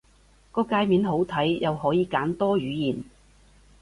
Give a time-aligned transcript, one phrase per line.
[0.51, 3.03] 個介面好睇，又可以揀多語言